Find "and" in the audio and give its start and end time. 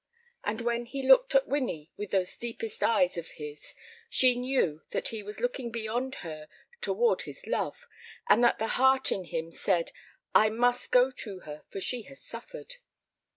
0.43-0.61, 8.27-8.43